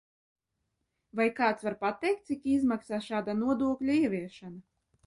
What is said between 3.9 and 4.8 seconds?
ieviešana?